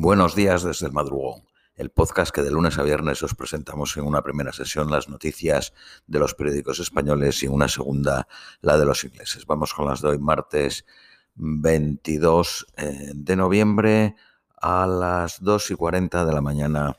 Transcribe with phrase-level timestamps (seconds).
[0.00, 1.42] Buenos días desde el madrugón,
[1.74, 5.74] el podcast que de lunes a viernes os presentamos en una primera sesión las noticias
[6.06, 8.28] de los periódicos españoles y en una segunda
[8.60, 9.44] la de los ingleses.
[9.44, 10.86] Vamos con las de martes
[11.34, 14.14] 22 eh, de noviembre
[14.62, 16.96] a las 2 y 40 de la mañana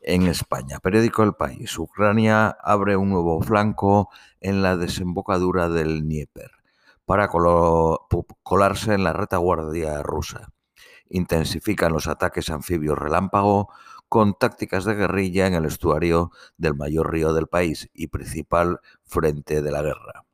[0.00, 0.78] en España.
[0.78, 1.76] Periódico El País.
[1.76, 4.08] Ucrania abre un nuevo flanco
[4.40, 6.52] en la desembocadura del Dnieper
[7.04, 10.52] para colarse en la retaguardia rusa
[11.10, 13.68] intensifican los ataques anfibios relámpago
[14.08, 19.62] con tácticas de guerrilla en el estuario del mayor río del país y principal frente
[19.62, 20.24] de la guerra.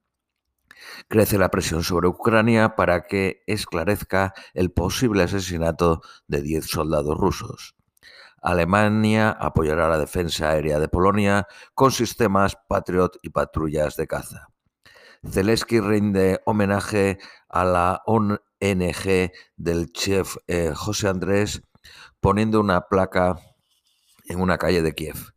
[1.09, 7.77] Crece la presión sobre Ucrania para que esclarezca el posible asesinato de 10 soldados rusos.
[8.41, 14.49] Alemania apoyará la defensa aérea de Polonia con sistemas Patriot y patrullas de caza.
[15.31, 18.03] Zelensky rinde homenaje a la
[18.61, 21.63] NG del chef eh, José Andrés
[22.21, 23.37] poniendo una placa
[24.25, 25.35] en una calle de Kiev.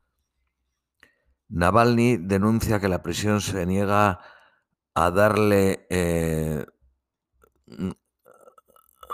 [1.50, 4.20] Navalny denuncia que la prisión se niega
[4.94, 6.66] a darle eh,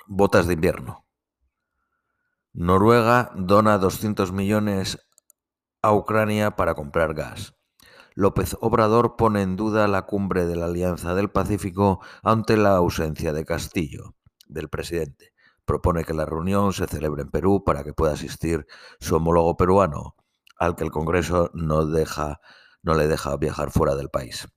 [0.08, 1.06] botas de invierno.
[2.54, 5.00] Noruega dona 200 millones
[5.82, 7.56] a Ucrania para comprar gas.
[8.18, 13.34] López Obrador pone en duda la cumbre de la Alianza del Pacífico ante la ausencia
[13.34, 14.16] de Castillo,
[14.48, 15.34] del presidente.
[15.66, 18.68] Propone que la reunión se celebre en Perú para que pueda asistir
[19.02, 20.16] su homólogo peruano,
[20.58, 22.40] al que el Congreso no, deja,
[22.84, 24.48] no le deja viajar fuera del país.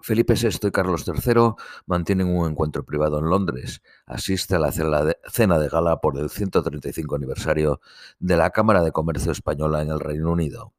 [0.00, 3.82] Felipe VI y Carlos III mantienen un encuentro privado en Londres.
[4.06, 7.82] Asiste a la cena de gala por el 135 aniversario
[8.18, 10.72] de la Cámara de Comercio Española en el Reino Unido.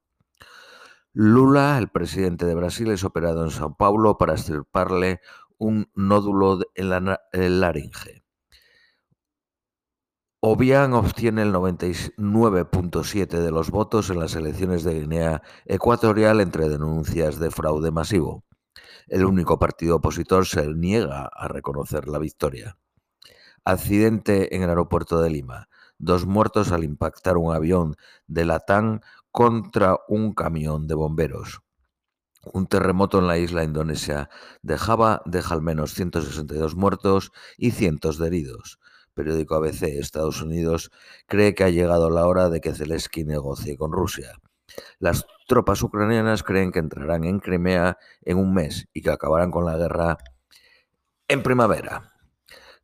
[1.14, 5.22] Lula, el presidente de Brasil, es operado en Sao Paulo para extirparle
[5.58, 8.24] un nódulo en la laringe.
[10.42, 17.40] Obiang obtiene el 99.7 de los votos en las elecciones de Guinea Ecuatorial entre denuncias
[17.40, 18.46] de fraude masivo.
[19.08, 22.78] El único partido opositor se niega a reconocer la victoria.
[23.66, 25.68] Accidente en el aeropuerto de Lima.
[26.00, 27.96] Dos muertos al impactar un avión
[28.26, 29.02] de Latam
[29.32, 31.62] contra un camión de bomberos.
[32.54, 34.30] Un terremoto en la isla indonesia
[34.62, 38.80] de Java deja al menos 162 muertos y cientos de heridos.
[39.14, 40.90] Periódico ABC Estados Unidos
[41.28, 44.40] cree que ha llegado la hora de que Zelensky negocie con Rusia.
[45.00, 49.66] Las tropas ucranianas creen que entrarán en Crimea en un mes y que acabarán con
[49.66, 50.18] la guerra
[51.28, 52.09] en primavera.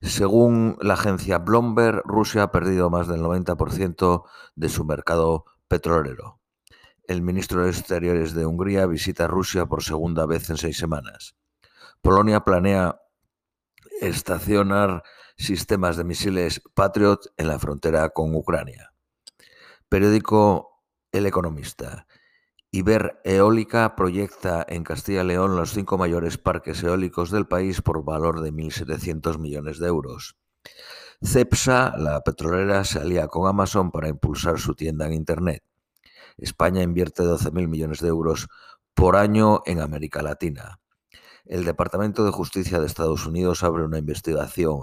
[0.05, 4.23] Según la agencia Bloomberg, Rusia ha perdido más del 90%
[4.55, 6.39] de su mercado petrolero.
[7.07, 11.35] El ministro de Exteriores de Hungría visita Rusia por segunda vez en seis semanas.
[12.01, 13.01] Polonia planea
[13.99, 15.01] estacionar
[15.37, 18.93] sistemas de misiles Patriot en la frontera con Ucrania.
[19.89, 22.05] Periódico El Economista.
[22.75, 28.03] Iber Eólica proyecta en Castilla y León los cinco mayores parques eólicos del país por
[28.03, 30.35] valor de 1.700 millones de euros.
[31.23, 35.63] Cepsa, la petrolera, se alía con Amazon para impulsar su tienda en Internet.
[36.37, 38.49] España invierte 12.000 millones de euros
[38.93, 40.81] por año en América Latina.
[41.45, 44.81] El Departamento de Justicia de Estados Unidos abre una investigación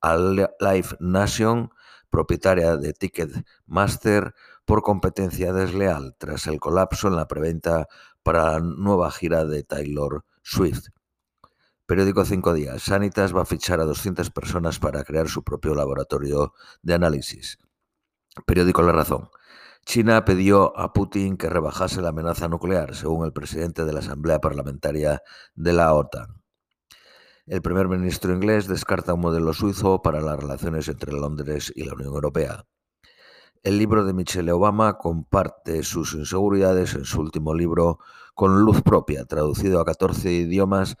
[0.00, 1.72] a Live Nation,
[2.08, 4.32] propietaria de Ticketmaster,
[4.64, 7.88] por competencia desleal tras el colapso en la preventa
[8.22, 10.88] para la nueva gira de Taylor Swift.
[11.86, 12.82] Periódico Cinco Días.
[12.82, 17.58] Sanitas va a fichar a 200 personas para crear su propio laboratorio de análisis.
[18.46, 19.28] Periódico La Razón.
[19.84, 24.38] China pidió a Putin que rebajase la amenaza nuclear, según el presidente de la Asamblea
[24.38, 25.22] Parlamentaria
[25.54, 26.40] de la OTAN.
[27.46, 31.94] El primer ministro inglés descarta un modelo suizo para las relaciones entre Londres y la
[31.94, 32.64] Unión Europea.
[33.62, 38.00] El libro de Michelle Obama comparte sus inseguridades en su último libro
[38.34, 40.96] con luz propia, traducido a 14 idiomas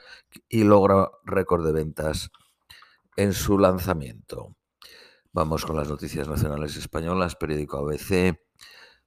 [0.48, 2.30] y logra récord de ventas
[3.16, 4.54] en su lanzamiento.
[5.32, 8.38] Vamos con las noticias nacionales españolas, periódico ABC.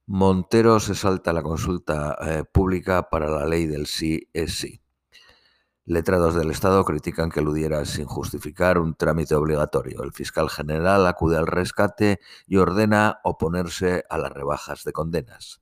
[0.04, 4.82] Montero se salta la consulta eh, pública para la ley del sí es sí.
[5.88, 10.02] Letrados del Estado critican que eludiera sin justificar un trámite obligatorio.
[10.02, 12.18] El fiscal general acude al rescate
[12.48, 15.60] y ordena oponerse a las rebajas de condenas.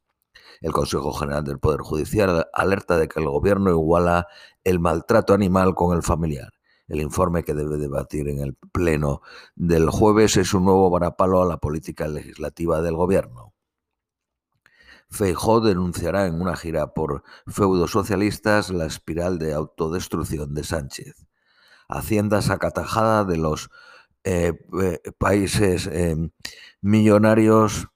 [0.62, 4.26] El Consejo General del Poder Judicial alerta de que el Gobierno iguala
[4.64, 6.54] el maltrato animal con el familiar.
[6.88, 9.20] El informe que debe debatir en el Pleno
[9.56, 13.53] del jueves es un nuevo varapalo a la política legislativa del Gobierno.
[15.14, 21.28] Feijó denunciará en una gira por feudos socialistas la espiral de autodestrucción de Sánchez.
[21.88, 23.70] Hacienda sacatajada de los
[24.24, 26.30] eh, eh, países em,
[26.80, 27.86] millonarios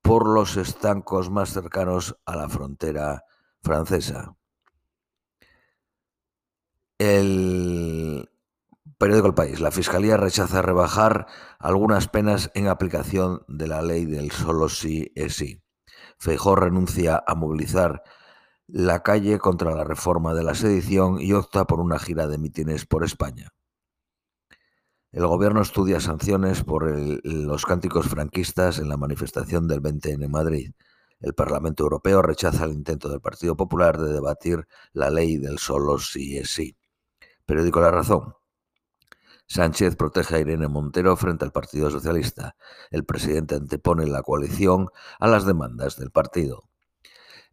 [0.00, 3.24] por los estancos más cercanos a la frontera
[3.62, 4.34] francesa.
[6.96, 8.30] El
[8.96, 9.60] periódico El País.
[9.60, 11.26] La Fiscalía rechaza rebajar
[11.58, 15.63] algunas penas en aplicación de la ley del solo sí es sí.
[16.18, 18.02] Feijó renuncia a movilizar
[18.66, 22.86] la calle contra la reforma de la sedición y opta por una gira de mítines
[22.86, 23.52] por España.
[25.12, 26.90] El gobierno estudia sanciones por
[27.24, 30.72] los cánticos franquistas en la manifestación del 20 en Madrid.
[31.20, 35.98] El Parlamento Europeo rechaza el intento del Partido Popular de debatir la ley del solo
[35.98, 36.76] sí es sí.
[37.46, 38.34] Periódico La Razón.
[39.46, 42.56] Sánchez protege a Irene Montero frente al Partido Socialista.
[42.90, 44.88] El presidente antepone la coalición
[45.18, 46.68] a las demandas del partido.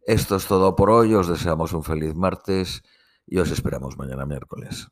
[0.06, 1.14] Esto es todo por hoy.
[1.14, 2.82] Os deseamos un feliz martes
[3.26, 4.88] y os esperamos mañana miércoles.